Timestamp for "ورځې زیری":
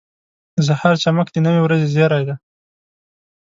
1.63-2.21